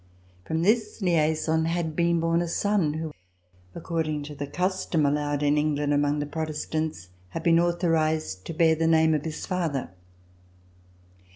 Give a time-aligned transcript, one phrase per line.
[0.47, 3.13] From this liaison had been born a son who,
[3.75, 8.73] according to the custom allowed in England among the Protestants, had been authorized to bear
[8.73, 9.91] the name of his father.